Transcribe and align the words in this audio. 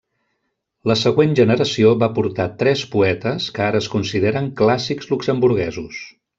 La 0.91 0.95
següent 1.01 1.35
generació 1.39 1.91
va 2.05 2.09
portar 2.15 2.49
tres 2.63 2.83
poetes 2.95 3.51
que 3.59 3.67
ara 3.69 3.85
es 3.85 3.93
consideren 3.97 4.49
clàssics 4.63 5.15
luxemburguesos. 5.15 6.05